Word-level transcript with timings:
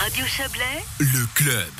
Radio 0.00 0.24
Chablais, 0.24 0.82
le 0.98 1.26
club. 1.34 1.70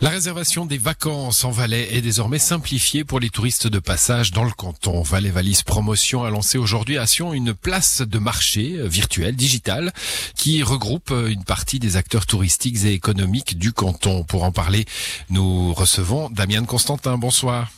La 0.00 0.08
réservation 0.08 0.64
des 0.64 0.78
vacances 0.78 1.44
en 1.44 1.50
Valais 1.50 1.94
est 1.94 2.00
désormais 2.00 2.38
simplifiée 2.38 3.04
pour 3.04 3.20
les 3.20 3.28
touristes 3.28 3.66
de 3.66 3.78
passage 3.78 4.30
dans 4.30 4.42
le 4.42 4.52
canton. 4.52 5.02
Valais 5.02 5.28
Valise 5.28 5.62
Promotion 5.62 6.24
a 6.24 6.30
lancé 6.30 6.56
aujourd'hui 6.56 6.96
à 6.96 7.06
Sion 7.06 7.34
une 7.34 7.52
place 7.52 8.00
de 8.00 8.18
marché 8.18 8.78
virtuelle, 8.88 9.36
digitale, 9.36 9.92
qui 10.34 10.62
regroupe 10.62 11.10
une 11.10 11.44
partie 11.44 11.78
des 11.78 11.98
acteurs 11.98 12.24
touristiques 12.24 12.86
et 12.86 12.94
économiques 12.94 13.58
du 13.58 13.74
canton. 13.74 14.24
Pour 14.24 14.44
en 14.44 14.50
parler, 14.50 14.86
nous 15.28 15.74
recevons 15.74 16.30
Damien 16.30 16.64
Constantin. 16.64 17.18
Bonsoir. 17.18 17.70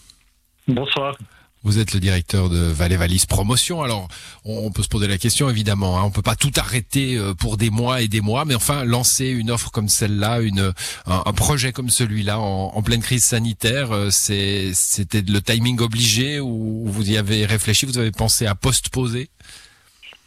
Bonsoir. 0.68 1.16
Vous 1.64 1.80
êtes 1.80 1.92
le 1.92 1.98
directeur 1.98 2.48
de 2.48 2.58
Valais 2.58 2.96
Valise 2.96 3.26
Promotion. 3.26 3.82
Alors, 3.82 4.06
on 4.44 4.70
peut 4.70 4.82
se 4.82 4.88
poser 4.88 5.08
la 5.08 5.18
question, 5.18 5.50
évidemment. 5.50 5.98
Hein. 5.98 6.02
On 6.04 6.10
peut 6.10 6.22
pas 6.22 6.36
tout 6.36 6.52
arrêter 6.56 7.16
euh, 7.16 7.34
pour 7.34 7.56
des 7.56 7.70
mois 7.70 8.00
et 8.00 8.06
des 8.06 8.20
mois, 8.20 8.44
mais 8.44 8.54
enfin, 8.54 8.84
lancer 8.84 9.26
une 9.28 9.50
offre 9.50 9.72
comme 9.72 9.88
celle-là, 9.88 10.40
une 10.40 10.72
un, 11.06 11.32
projet 11.32 11.72
comme 11.72 11.90
celui-là 11.90 12.38
en, 12.38 12.80
pleine 12.82 13.02
crise 13.02 13.24
sanitaire, 13.24 13.90
euh, 13.92 14.08
c'est 14.10 14.70
c'était 14.72 15.22
le 15.22 15.40
timing 15.40 15.80
obligé 15.80 16.38
ou 16.38 16.84
vous 16.86 17.10
y 17.10 17.16
avez 17.16 17.44
réfléchi, 17.44 17.86
vous 17.86 17.98
avez 17.98 18.12
pensé 18.12 18.46
à 18.46 18.54
post-poser? 18.54 19.28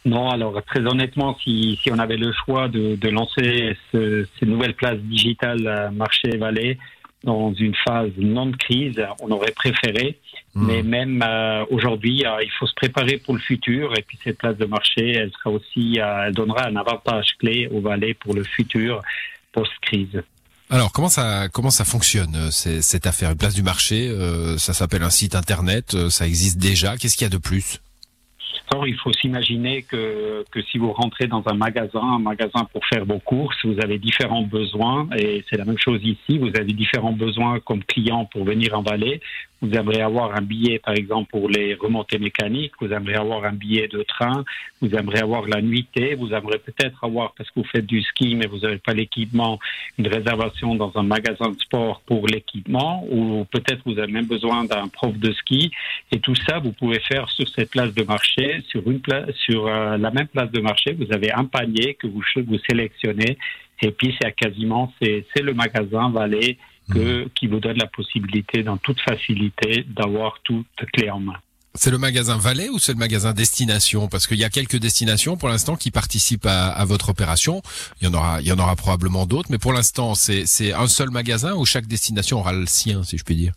Non, 0.04 0.30
alors 0.30 0.60
très 0.64 0.80
honnêtement, 0.80 1.36
si, 1.42 1.78
si 1.82 1.90
on 1.90 1.98
avait 1.98 2.16
le 2.16 2.32
choix 2.32 2.68
de, 2.68 2.96
de 2.96 3.08
lancer 3.08 3.76
ce, 3.90 4.26
ces 4.38 4.46
nouvelles 4.46 4.74
places 4.74 4.98
digitales 4.98 5.90
marché 5.94 6.36
Valais 6.36 6.78
dans 7.24 7.52
une 7.54 7.74
phase 7.86 8.10
non 8.18 8.46
de 8.46 8.56
crise, 8.56 9.00
on 9.20 9.30
aurait 9.30 9.52
préféré. 9.52 10.18
Hmm. 10.54 10.66
Mais 10.66 10.82
même 10.82 11.22
euh, 11.26 11.64
aujourd'hui, 11.70 12.24
euh, 12.26 12.42
il 12.42 12.50
faut 12.58 12.66
se 12.66 12.74
préparer 12.74 13.18
pour 13.18 13.34
le 13.34 13.40
futur. 13.40 13.96
Et 13.96 14.02
puis 14.02 14.18
cette 14.22 14.38
place 14.38 14.56
de 14.56 14.66
marché, 14.66 15.12
elle 15.12 15.30
sera 15.32 15.50
aussi, 15.50 15.98
euh, 15.98 16.26
elle 16.26 16.34
donnera 16.34 16.66
un 16.66 16.76
avantage 16.76 17.36
clé 17.38 17.68
au 17.72 17.80
Valais 17.80 18.14
pour 18.14 18.34
le 18.34 18.44
futur 18.44 19.02
post-crise. 19.52 20.22
Alors 20.70 20.90
comment 20.92 21.10
ça 21.10 21.48
comment 21.50 21.70
ça 21.70 21.84
fonctionne 21.84 22.50
cette 22.50 23.06
affaire? 23.06 23.32
Une 23.32 23.36
place 23.36 23.54
du 23.54 23.62
marché, 23.62 24.10
ça 24.56 24.72
s'appelle 24.72 25.02
un 25.02 25.10
site 25.10 25.34
internet, 25.34 26.08
ça 26.08 26.26
existe 26.26 26.56
déjà. 26.56 26.96
Qu'est-ce 26.96 27.18
qu'il 27.18 27.26
y 27.26 27.30
a 27.30 27.30
de 27.30 27.36
plus? 27.36 27.78
Il 28.86 28.96
faut 28.96 29.12
s'imaginer 29.12 29.82
que, 29.82 30.44
que 30.50 30.62
si 30.62 30.78
vous 30.78 30.92
rentrez 30.92 31.26
dans 31.26 31.42
un 31.46 31.54
magasin, 31.54 32.00
un 32.00 32.18
magasin 32.18 32.64
pour 32.72 32.84
faire 32.86 33.04
vos 33.04 33.18
courses, 33.18 33.56
vous 33.64 33.78
avez 33.82 33.98
différents 33.98 34.42
besoins 34.42 35.08
et 35.16 35.44
c'est 35.48 35.56
la 35.56 35.64
même 35.64 35.78
chose 35.78 36.00
ici. 36.02 36.38
Vous 36.38 36.48
avez 36.48 36.72
différents 36.72 37.12
besoins 37.12 37.60
comme 37.60 37.84
client 37.84 38.24
pour 38.26 38.44
venir 38.44 38.78
en 38.78 38.82
Valais. 38.82 39.20
Vous 39.62 39.70
aimeriez 39.74 40.02
avoir 40.02 40.34
un 40.34 40.42
billet, 40.42 40.80
par 40.80 40.94
exemple, 40.94 41.30
pour 41.30 41.48
les 41.48 41.74
remontées 41.74 42.18
mécaniques. 42.18 42.72
Vous 42.80 42.92
aimeriez 42.92 43.16
avoir 43.16 43.44
un 43.44 43.52
billet 43.52 43.86
de 43.86 44.02
train. 44.02 44.44
Vous 44.80 44.92
aimeriez 44.92 45.22
avoir 45.22 45.46
la 45.46 45.62
nuitée. 45.62 46.16
Vous 46.16 46.32
aimeriez 46.32 46.58
peut-être 46.58 47.04
avoir, 47.04 47.32
parce 47.34 47.48
que 47.50 47.60
vous 47.60 47.66
faites 47.66 47.86
du 47.86 48.02
ski, 48.02 48.34
mais 48.34 48.46
vous 48.46 48.58
n'avez 48.58 48.78
pas 48.78 48.92
l'équipement, 48.92 49.60
une 49.98 50.08
réservation 50.08 50.74
dans 50.74 50.90
un 50.96 51.04
magasin 51.04 51.50
de 51.50 51.60
sport 51.60 52.02
pour 52.06 52.26
l'équipement. 52.26 53.06
Ou 53.08 53.46
peut-être 53.52 53.82
vous 53.86 53.96
avez 54.00 54.10
même 54.10 54.26
besoin 54.26 54.64
d'un 54.64 54.88
prof 54.88 55.16
de 55.16 55.32
ski. 55.32 55.70
Et 56.10 56.18
tout 56.18 56.34
ça, 56.34 56.58
vous 56.58 56.72
pouvez 56.72 56.98
faire 56.98 57.28
sur 57.28 57.48
cette 57.48 57.70
place 57.70 57.94
de 57.94 58.02
marché 58.02 58.61
sur 58.68 58.88
une 58.90 59.00
place, 59.00 59.30
sur 59.44 59.66
euh, 59.66 59.96
la 59.96 60.10
même 60.10 60.28
place 60.28 60.50
de 60.50 60.60
marché, 60.60 60.92
vous 60.92 61.12
avez 61.12 61.32
un 61.32 61.44
panier 61.44 61.94
que 61.94 62.06
vous, 62.06 62.22
vous 62.36 62.58
sélectionnez 62.68 63.38
et 63.80 63.90
puis 63.90 64.14
c'est 64.20 64.32
quasiment 64.32 64.92
c'est 65.02 65.24
le 65.40 65.54
magasin 65.54 66.10
Valais 66.10 66.56
que, 66.92 67.24
mmh. 67.24 67.28
qui 67.34 67.46
vous 67.46 67.60
donne 67.60 67.78
la 67.78 67.86
possibilité 67.86 68.62
dans 68.62 68.76
toute 68.76 69.00
facilité 69.00 69.84
d'avoir 69.88 70.38
toute 70.42 70.66
clé 70.92 71.10
en 71.10 71.20
main. 71.20 71.36
C'est 71.74 71.90
le 71.90 71.98
magasin 71.98 72.36
Valais 72.36 72.68
ou 72.68 72.78
c'est 72.78 72.92
le 72.92 72.98
magasin 72.98 73.32
Destination? 73.32 74.08
Parce 74.08 74.26
qu'il 74.26 74.38
y 74.38 74.44
a 74.44 74.50
quelques 74.50 74.76
destinations 74.76 75.36
pour 75.36 75.48
l'instant 75.48 75.74
qui 75.74 75.90
participent 75.90 76.44
à, 76.44 76.68
à, 76.68 76.84
votre 76.84 77.08
opération. 77.08 77.62
Il 78.00 78.08
y 78.08 78.10
en 78.10 78.14
aura, 78.14 78.42
il 78.42 78.46
y 78.46 78.52
en 78.52 78.58
aura 78.58 78.76
probablement 78.76 79.24
d'autres, 79.24 79.48
mais 79.50 79.58
pour 79.58 79.72
l'instant 79.72 80.14
c'est 80.14 80.72
un 80.72 80.86
seul 80.86 81.10
magasin 81.10 81.54
où 81.54 81.64
chaque 81.64 81.86
destination 81.86 82.40
aura 82.40 82.52
le 82.52 82.66
sien, 82.66 83.02
si 83.04 83.16
je 83.16 83.24
puis 83.24 83.36
dire? 83.36 83.52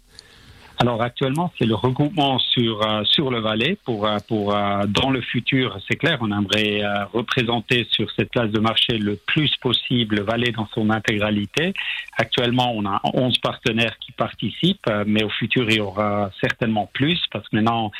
Alors 0.78 1.02
actuellement, 1.02 1.54
c'est 1.58 1.66
le 1.66 1.76
regroupement 1.76 2.38
sur 2.38 2.86
euh, 2.86 3.04
sur 3.06 3.32
le 3.32 3.40
Valais 3.40 3.78
pour 3.86 4.06
euh, 4.06 4.18
pour 4.28 4.54
euh, 4.54 4.84
dans 4.88 5.10
le 5.10 5.22
futur, 5.22 5.78
c'est 5.88 5.96
clair, 5.96 6.18
on 6.22 6.32
aimerait 6.32 6.82
représenter 7.14 7.88
sur 7.90 8.12
cette 8.12 8.30
place 8.30 8.52
de 8.52 8.60
marché 8.60 8.98
le 8.98 9.16
plus 9.16 9.56
possible 9.58 10.18
le 10.18 10.24
Valais 10.24 10.52
dans 10.52 10.68
son 10.74 10.90
intégralité. 10.90 11.74
Actuellement, 12.18 12.74
on 12.76 12.86
a 12.86 13.00
11 13.14 13.38
partenaires 13.40 13.98
qui 14.00 14.12
participent, 14.12 14.90
mais 15.06 15.24
au 15.24 15.30
futur, 15.30 15.70
il 15.70 15.78
y 15.78 15.80
aura 15.80 16.30
certainement 16.42 16.90
plus 16.94 17.22
parce 17.32 17.48
que 17.48 17.56
maintenant 17.56 17.92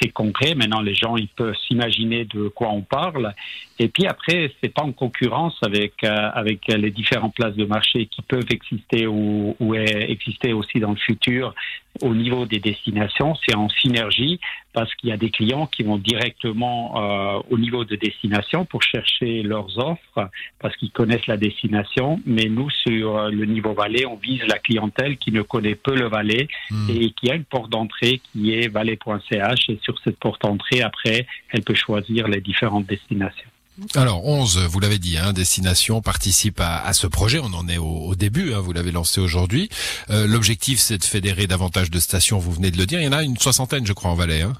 c'est 0.00 0.08
concret. 0.08 0.54
Maintenant, 0.54 0.80
les 0.80 0.94
gens 0.94 1.16
ils 1.16 1.28
peuvent 1.28 1.56
s'imaginer 1.66 2.24
de 2.24 2.48
quoi 2.48 2.70
on 2.70 2.80
parle. 2.80 3.34
Et 3.78 3.88
puis 3.88 4.06
après, 4.06 4.50
c'est 4.62 4.72
pas 4.72 4.82
en 4.82 4.92
concurrence 4.92 5.56
avec 5.62 6.04
avec 6.04 6.68
les 6.68 6.90
différentes 6.90 7.34
places 7.34 7.54
de 7.54 7.66
marché 7.66 8.06
qui 8.06 8.22
peuvent 8.22 8.50
exister 8.50 9.06
ou, 9.06 9.54
ou 9.60 9.74
exister 9.74 10.54
aussi 10.54 10.80
dans 10.80 10.90
le 10.90 10.96
futur 10.96 11.54
au 12.02 12.14
niveau 12.14 12.46
des 12.46 12.60
destinations, 12.60 13.34
c'est 13.46 13.56
en 13.56 13.68
synergie 13.68 14.40
parce 14.72 14.94
qu'il 14.94 15.08
y 15.08 15.12
a 15.12 15.16
des 15.16 15.30
clients 15.30 15.66
qui 15.66 15.82
vont 15.82 15.98
directement 15.98 16.94
euh, 16.96 17.40
au 17.50 17.58
niveau 17.58 17.84
de 17.84 17.96
destination 17.96 18.64
pour 18.64 18.82
chercher 18.82 19.42
leurs 19.42 19.78
offres 19.78 20.30
parce 20.60 20.76
qu'ils 20.76 20.90
connaissent 20.90 21.26
la 21.26 21.36
destination. 21.36 22.20
Mais 22.26 22.44
nous, 22.44 22.70
sur 22.70 23.16
euh, 23.16 23.30
le 23.30 23.44
niveau 23.44 23.72
Valais, 23.72 24.06
on 24.06 24.16
vise 24.16 24.42
la 24.46 24.58
clientèle 24.58 25.16
qui 25.16 25.32
ne 25.32 25.42
connaît 25.42 25.74
peu 25.74 25.96
le 25.96 26.08
Valais 26.08 26.48
hmm. 26.70 26.90
et 26.90 27.10
qui 27.10 27.30
a 27.30 27.34
une 27.34 27.44
porte 27.44 27.70
d'entrée 27.70 28.20
qui 28.32 28.54
est 28.54 28.68
valais.ch 28.68 29.70
et 29.70 29.78
sur 29.82 29.98
cette 30.04 30.18
porte 30.18 30.42
d'entrée, 30.42 30.82
après, 30.82 31.26
elle 31.50 31.62
peut 31.62 31.74
choisir 31.74 32.28
les 32.28 32.40
différentes 32.40 32.86
destinations. 32.86 33.48
Alors 33.94 34.26
11, 34.26 34.66
vous 34.66 34.80
l'avez 34.80 34.98
dit, 34.98 35.18
hein, 35.18 35.32
Destination 35.32 36.00
participe 36.00 36.60
à, 36.60 36.92
ce 36.92 37.06
projet. 37.06 37.38
On 37.38 37.54
en 37.54 37.68
est 37.68 37.78
au, 37.78 38.14
début, 38.14 38.52
hein, 38.52 38.60
vous 38.60 38.72
l'avez 38.72 38.90
lancé 38.90 39.20
aujourd'hui. 39.20 39.68
Euh, 40.10 40.26
l'objectif, 40.26 40.78
c'est 40.78 40.98
de 40.98 41.04
fédérer 41.04 41.46
davantage 41.46 41.90
de 41.90 42.00
stations, 42.00 42.38
vous 42.38 42.52
venez 42.52 42.70
de 42.70 42.76
le 42.76 42.86
dire. 42.86 43.00
Il 43.00 43.04
y 43.04 43.08
en 43.08 43.12
a 43.12 43.22
une 43.22 43.36
soixantaine, 43.36 43.86
je 43.86 43.92
crois, 43.92 44.10
en 44.10 44.14
Valais. 44.14 44.42
Hein. 44.42 44.54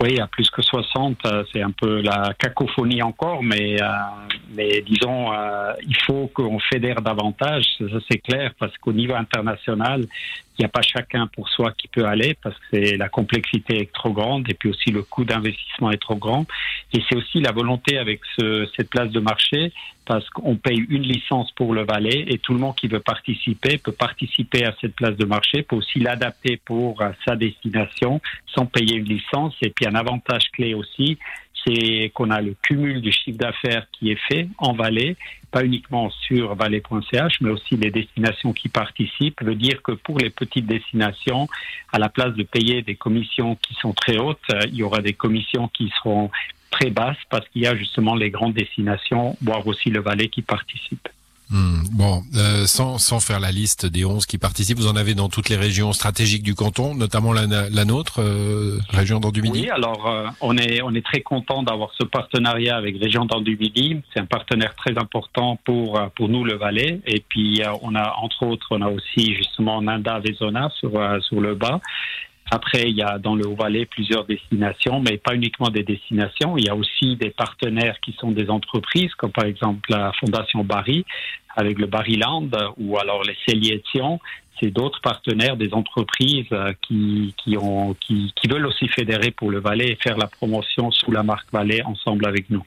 Oui, 0.00 0.20
à 0.20 0.28
plus 0.28 0.48
que 0.50 0.62
60, 0.62 1.18
euh, 1.26 1.42
c'est 1.52 1.62
un 1.62 1.72
peu 1.72 2.00
la 2.00 2.32
cacophonie 2.38 3.02
encore, 3.02 3.42
mais, 3.42 3.82
euh, 3.82 3.86
mais 4.54 4.82
disons, 4.82 5.32
il 5.86 5.96
faut 6.06 6.28
qu'on 6.28 6.58
fédère 6.58 7.02
davantage, 7.02 7.64
ça 7.78 7.98
c'est 8.10 8.18
clair, 8.18 8.52
parce 8.58 8.76
qu'au 8.78 8.92
niveau 8.92 9.14
international, 9.14 10.06
il 10.58 10.62
n'y 10.62 10.66
a 10.66 10.70
pas 10.70 10.82
chacun 10.82 11.28
pour 11.28 11.48
soi 11.48 11.72
qui 11.78 11.86
peut 11.86 12.04
aller 12.04 12.36
parce 12.42 12.56
que 12.72 12.96
la 12.96 13.08
complexité 13.08 13.80
est 13.80 13.92
trop 13.92 14.10
grande 14.10 14.50
et 14.50 14.54
puis 14.54 14.70
aussi 14.70 14.90
le 14.90 15.02
coût 15.02 15.24
d'investissement 15.24 15.92
est 15.92 16.02
trop 16.02 16.16
grand. 16.16 16.46
Et 16.92 17.00
c'est 17.08 17.16
aussi 17.16 17.40
la 17.40 17.52
volonté 17.52 17.96
avec 17.96 18.20
ce, 18.36 18.68
cette 18.76 18.90
place 18.90 19.10
de 19.10 19.20
marché 19.20 19.72
parce 20.04 20.28
qu'on 20.30 20.56
paye 20.56 20.84
une 20.88 21.02
licence 21.02 21.52
pour 21.52 21.74
le 21.74 21.84
Valais 21.84 22.24
et 22.26 22.38
tout 22.38 22.54
le 22.54 22.58
monde 22.58 22.74
qui 22.74 22.88
veut 22.88 22.98
participer 22.98 23.78
peut 23.78 23.92
participer 23.92 24.64
à 24.64 24.74
cette 24.80 24.96
place 24.96 25.16
de 25.16 25.26
marché, 25.26 25.62
peut 25.62 25.76
aussi 25.76 26.00
l'adapter 26.00 26.56
pour 26.56 27.00
sa 27.24 27.36
destination 27.36 28.20
sans 28.46 28.66
payer 28.66 28.96
une 28.96 29.04
licence. 29.04 29.54
Et 29.62 29.70
puis 29.70 29.86
un 29.86 29.94
avantage 29.94 30.50
clé 30.52 30.74
aussi, 30.74 31.18
c'est 31.64 32.10
qu'on 32.14 32.30
a 32.30 32.40
le 32.40 32.54
cumul 32.62 33.00
du 33.00 33.12
chiffre 33.12 33.38
d'affaires 33.38 33.86
qui 33.92 34.10
est 34.10 34.20
fait 34.28 34.48
en 34.58 34.72
Valais, 34.72 35.16
pas 35.50 35.64
uniquement 35.64 36.10
sur 36.10 36.54
Valais.ch, 36.54 37.40
mais 37.40 37.50
aussi 37.50 37.76
les 37.76 37.90
destinations 37.90 38.52
qui 38.52 38.68
participent, 38.68 39.42
veut 39.42 39.54
dire 39.54 39.82
que 39.82 39.92
pour 39.92 40.18
les 40.18 40.30
petites 40.30 40.66
destinations, 40.66 41.48
à 41.92 41.98
la 41.98 42.08
place 42.08 42.34
de 42.34 42.42
payer 42.42 42.82
des 42.82 42.96
commissions 42.96 43.56
qui 43.56 43.74
sont 43.74 43.92
très 43.92 44.18
hautes, 44.18 44.38
euh, 44.52 44.60
il 44.66 44.76
y 44.76 44.82
aura 44.82 45.00
des 45.00 45.14
commissions 45.14 45.68
qui 45.68 45.90
seront 45.98 46.30
très 46.70 46.90
basses 46.90 47.16
parce 47.30 47.48
qu'il 47.48 47.62
y 47.62 47.66
a 47.66 47.74
justement 47.74 48.14
les 48.14 48.30
grandes 48.30 48.54
destinations, 48.54 49.36
voire 49.40 49.66
aussi 49.66 49.90
le 49.90 50.00
Valais 50.00 50.28
qui 50.28 50.42
participent. 50.42 51.08
Hmm, 51.50 51.80
bon, 51.92 52.22
euh, 52.36 52.66
sans, 52.66 52.98
sans 52.98 53.20
faire 53.20 53.40
la 53.40 53.50
liste 53.50 53.86
des 53.86 54.04
11 54.04 54.26
qui 54.26 54.36
participent, 54.36 54.76
vous 54.76 54.86
en 54.86 54.96
avez 54.96 55.14
dans 55.14 55.30
toutes 55.30 55.48
les 55.48 55.56
régions 55.56 55.94
stratégiques 55.94 56.42
du 56.42 56.54
canton, 56.54 56.94
notamment 56.94 57.32
la, 57.32 57.46
la 57.46 57.84
nôtre, 57.86 58.20
euh, 58.20 58.78
région 58.90 59.18
d'Andu-Midi 59.18 59.62
Oui, 59.62 59.70
alors 59.70 60.06
euh, 60.08 60.26
on, 60.42 60.58
est, 60.58 60.82
on 60.82 60.92
est 60.94 61.04
très 61.04 61.22
content 61.22 61.62
d'avoir 61.62 61.90
ce 61.98 62.04
partenariat 62.04 62.76
avec 62.76 63.00
région 63.00 63.24
d'Andu-Midi. 63.24 64.02
C'est 64.12 64.20
un 64.20 64.26
partenaire 64.26 64.74
très 64.74 64.98
important 64.98 65.58
pour, 65.64 65.98
pour 66.16 66.28
nous, 66.28 66.44
le 66.44 66.56
Valais. 66.56 67.00
Et 67.06 67.24
puis 67.26 67.62
on 67.80 67.94
a, 67.94 68.14
entre 68.20 68.44
autres, 68.44 68.66
on 68.70 68.82
a 68.82 68.88
aussi 68.88 69.34
justement 69.34 69.80
Nanda 69.80 70.18
Vezona 70.18 70.68
sur, 70.78 70.92
sur 71.22 71.40
le 71.40 71.54
bas. 71.54 71.80
Après, 72.50 72.88
il 72.88 72.96
y 72.96 73.02
a 73.02 73.18
dans 73.18 73.34
le 73.34 73.46
Haut-Valais 73.46 73.84
plusieurs 73.86 74.24
destinations, 74.24 75.00
mais 75.00 75.18
pas 75.18 75.34
uniquement 75.34 75.68
des 75.68 75.82
destinations. 75.82 76.56
Il 76.56 76.64
y 76.64 76.70
a 76.70 76.74
aussi 76.74 77.16
des 77.16 77.30
partenaires 77.30 78.00
qui 78.00 78.12
sont 78.18 78.30
des 78.30 78.48
entreprises, 78.48 79.14
comme 79.14 79.32
par 79.32 79.44
exemple 79.44 79.90
la 79.90 80.12
Fondation 80.18 80.64
Barry, 80.64 81.04
avec 81.56 81.78
le 81.78 81.86
Barryland, 81.86 82.48
ou 82.78 82.98
alors 82.98 83.22
les 83.22 83.36
Celliers 83.46 83.82
C'est 84.60 84.70
d'autres 84.70 85.00
partenaires, 85.02 85.56
des 85.56 85.74
entreprises 85.74 86.46
euh, 86.52 86.72
qui, 86.82 87.34
qui, 87.36 87.56
ont, 87.58 87.94
qui, 87.94 88.32
qui 88.34 88.48
veulent 88.48 88.66
aussi 88.66 88.88
fédérer 88.88 89.30
pour 89.30 89.50
le 89.50 89.60
Valais 89.60 89.90
et 89.90 89.98
faire 90.02 90.16
la 90.16 90.26
promotion 90.26 90.90
sous 90.90 91.12
la 91.12 91.22
marque 91.22 91.52
Valais 91.52 91.82
ensemble 91.82 92.26
avec 92.26 92.48
nous. 92.48 92.64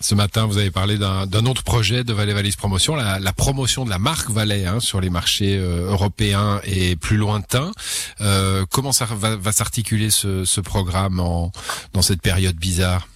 Ce 0.00 0.14
matin, 0.14 0.44
vous 0.46 0.58
avez 0.58 0.70
parlé 0.70 0.98
d'un 0.98 1.46
autre 1.46 1.64
projet 1.64 2.04
de 2.04 2.12
Valais 2.12 2.34
Valais 2.34 2.50
Promotion, 2.56 2.96
la, 2.96 3.18
la, 3.18 3.32
promotion 3.32 3.84
de 3.84 3.90
la 3.90 3.98
marque 3.98 4.30
Valais 4.30 4.66
hein, 4.66 4.78
sur 4.78 5.00
les 5.00 5.08
marchés 5.08 5.56
euh, 5.56 5.90
européens 5.90 6.60
et 6.64 6.96
plus 6.96 7.16
lointains. 7.16 7.72
Euh, 8.20 8.64
comment 8.70 8.92
ça 8.92 9.06
va, 9.06 9.36
va 9.36 9.52
s'articuler 9.52 10.10
ce, 10.10 10.44
ce, 10.44 10.60
programme 10.60 11.18
en, 11.18 11.50
dans 11.94 12.02
cette 12.02 12.20
période 12.20 12.56
bizarre? 12.56 13.08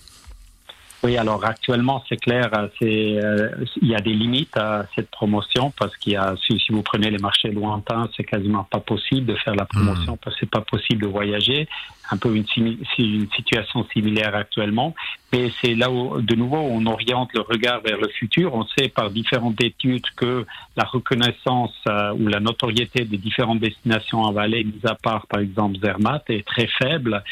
Oui, 1.03 1.17
alors 1.17 1.43
actuellement, 1.45 2.05
c'est 2.09 2.19
clair, 2.19 2.51
euh, 2.55 2.69
c'est 2.79 3.25
euh, 3.25 3.49
il 3.81 3.89
y 3.89 3.95
a 3.95 4.01
des 4.01 4.13
limites 4.13 4.55
à 4.57 4.85
cette 4.95 5.11
promotion 5.11 5.73
parce 5.79 5.97
qu'il 5.97 6.13
y 6.13 6.17
a 6.17 6.35
si, 6.47 6.59
si, 6.59 6.73
vous 6.73 6.83
prenez 6.83 7.11
les 7.11 7.19
marchés 7.19 7.51
lointains, 7.51 8.09
c'est 8.17 8.25
quasiment 8.25 8.65
pas 8.65 8.81
possible 8.81 9.27
de 9.27 9.35
faire 9.37 9.55
la 9.55 9.65
promotion 9.65 10.15
mmh. 10.15 10.19
parce 10.23 10.37
que 10.37 10.41
c'est 10.41 10.51
pas 10.51 10.61
possible 10.61 11.03
de 11.03 11.07
voyager. 11.07 11.69
Un 12.11 12.17
peu 12.17 12.35
une, 12.35 12.47
situation 13.37 13.87
similaire 13.93 14.35
actuellement, 14.35 14.95
mais 15.33 15.51
c'est 15.61 15.75
là 15.75 15.91
où 15.91 16.21
de 16.21 16.35
nouveau 16.35 16.59
on 16.59 16.85
oriente 16.87 17.31
le 17.35 17.43
regard 17.43 17.81
vers 17.83 17.99
le 17.99 18.09
futur. 18.09 18.55
On 18.55 18.67
sait 18.77 18.89
par 18.89 19.11
différentes 19.11 19.63
études 19.63 20.07
que 20.17 20.45
la 20.77 20.85
reconnaissance 20.85 21.75
euh, 21.89 22.13
ou 22.15 22.27
la 22.27 22.41
notoriété 22.41 23.05
des 23.05 23.19
différentes 23.19 23.61
destinations 23.61 24.23
en 24.23 24.33
vallée, 24.33 24.65
mis 24.65 24.81
à 24.85 24.95
part 24.95 25.27
par 25.27 25.41
exemple 25.41 25.79
Zermatt, 25.81 26.29
est 26.29 26.47
très 26.47 26.67
faible. 26.67 27.23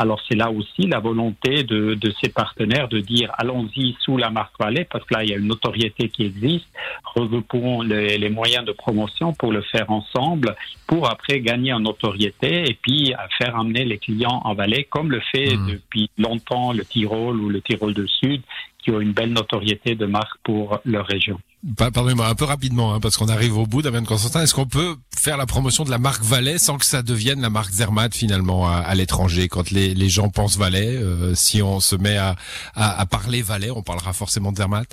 Alors 0.00 0.20
c'est 0.28 0.36
là 0.36 0.50
aussi 0.50 0.86
la 0.86 1.00
volonté 1.00 1.64
de, 1.64 1.94
de 1.94 2.14
ces 2.22 2.28
partenaires 2.28 2.86
de 2.86 3.00
dire 3.00 3.32
allons-y 3.36 3.96
sous 4.00 4.16
la 4.16 4.30
marque 4.30 4.54
Valais 4.60 4.86
parce 4.90 5.04
que 5.04 5.14
là 5.14 5.24
il 5.24 5.30
y 5.30 5.34
a 5.34 5.36
une 5.36 5.48
notoriété 5.48 6.08
qui 6.08 6.24
existe, 6.24 6.68
regroupons 7.04 7.82
les, 7.82 8.28
moyens 8.28 8.64
de 8.64 8.72
promotion 8.72 9.32
pour 9.32 9.52
le 9.52 9.62
faire 9.62 9.90
ensemble, 9.90 10.54
pour 10.86 11.10
après 11.10 11.40
gagner 11.40 11.72
en 11.72 11.80
notoriété 11.80 12.70
et 12.70 12.74
puis 12.74 13.12
faire 13.38 13.56
amener 13.56 13.84
les 13.84 13.98
clients 13.98 14.27
en 14.28 14.54
Valais 14.54 14.84
comme 14.84 15.10
le 15.10 15.20
fait 15.32 15.56
mmh. 15.56 15.66
depuis 15.66 16.10
longtemps 16.18 16.72
le 16.72 16.84
Tyrol 16.84 17.40
ou 17.40 17.48
le 17.48 17.60
Tyrol 17.60 17.94
du 17.94 18.06
Sud 18.08 18.42
qui 18.78 18.90
ont 18.90 19.00
une 19.00 19.12
belle 19.12 19.32
notoriété 19.32 19.94
de 19.94 20.06
marque 20.06 20.38
pour 20.44 20.78
leur 20.84 21.06
région. 21.06 21.38
Pardonnez-moi 21.76 22.28
un 22.28 22.34
peu 22.36 22.44
rapidement, 22.44 22.94
hein, 22.94 23.00
parce 23.00 23.16
qu'on 23.16 23.28
arrive 23.28 23.58
au 23.58 23.66
bout, 23.66 23.82
Damien 23.82 24.04
Constantin. 24.04 24.42
Est-ce 24.42 24.54
qu'on 24.54 24.66
peut 24.66 24.94
faire 25.16 25.36
la 25.36 25.46
promotion 25.46 25.84
de 25.84 25.90
la 25.90 25.98
marque 25.98 26.22
Valais 26.22 26.58
sans 26.58 26.78
que 26.78 26.86
ça 26.86 27.02
devienne 27.02 27.40
la 27.40 27.50
marque 27.50 27.72
Zermatt 27.72 28.14
finalement 28.14 28.70
à, 28.70 28.94
l'étranger? 28.94 29.48
Quand 29.48 29.70
les, 29.72 29.94
les, 29.94 30.08
gens 30.08 30.28
pensent 30.28 30.56
Valais, 30.56 30.96
euh, 30.96 31.34
si 31.34 31.60
on 31.60 31.80
se 31.80 31.96
met 31.96 32.16
à, 32.16 32.36
à, 32.74 33.00
à, 33.00 33.06
parler 33.06 33.42
Valais, 33.42 33.70
on 33.70 33.82
parlera 33.82 34.12
forcément 34.12 34.52
de 34.52 34.58
Zermatt? 34.58 34.88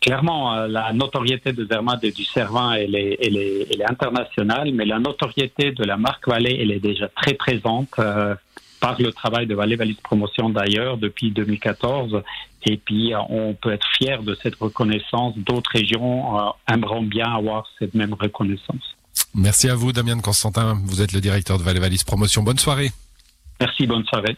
Clairement, 0.00 0.54
euh, 0.54 0.68
la 0.68 0.92
notoriété 0.92 1.52
de 1.52 1.66
Zermatt 1.66 2.02
et 2.04 2.12
du 2.12 2.24
Cervin, 2.24 2.72
elle 2.72 2.94
est, 2.94 3.18
elle, 3.20 3.36
est, 3.36 3.66
elle 3.72 3.80
est 3.80 3.90
internationale, 3.90 4.70
mais 4.72 4.84
la 4.84 5.00
notoriété 5.00 5.72
de 5.72 5.84
la 5.84 5.96
marque 5.96 6.28
Valais, 6.28 6.56
elle 6.60 6.70
est 6.70 6.80
déjà 6.80 7.08
très 7.08 7.34
présente. 7.34 7.90
Euh, 7.98 8.34
par 8.80 9.00
le 9.00 9.12
travail 9.12 9.46
de 9.46 9.56
Valais 9.56 9.76
Valise 9.76 10.00
Promotion 10.02 10.50
d'ailleurs 10.50 10.98
depuis 10.98 11.30
2014. 11.32 12.22
Et 12.66 12.76
puis, 12.76 13.12
on 13.28 13.54
peut 13.54 13.72
être 13.72 13.86
fier 13.96 14.22
de 14.22 14.36
cette 14.42 14.54
reconnaissance. 14.56 15.34
D'autres 15.36 15.70
régions 15.72 16.38
euh, 16.38 16.50
aimeront 16.72 17.02
bien 17.02 17.26
avoir 17.26 17.66
cette 17.78 17.94
même 17.94 18.14
reconnaissance. 18.14 18.94
Merci 19.34 19.68
à 19.68 19.74
vous, 19.74 19.92
Damien 19.92 20.20
Constantin. 20.20 20.80
Vous 20.84 21.02
êtes 21.02 21.12
le 21.12 21.20
directeur 21.20 21.58
de 21.58 21.62
Valais 21.62 21.80
Valise 21.80 22.04
Promotion. 22.04 22.42
Bonne 22.42 22.58
soirée. 22.58 22.90
Merci, 23.60 23.86
bonne 23.86 24.04
soirée. 24.04 24.36